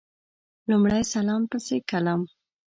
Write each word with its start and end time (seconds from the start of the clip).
لمړی 0.69 1.01
سلام 1.13 1.41
پسي 1.51 1.77
کلام 1.89 2.21